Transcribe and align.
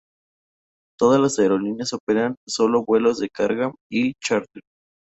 Todas 0.97 1.21
las 1.21 1.37
aerolíneas 1.37 1.93
operan 1.93 2.35
sólo 2.47 2.83
vuelos 2.83 3.19
de 3.19 3.29
carga 3.29 3.71
y 3.87 4.15
charter. 4.15 4.63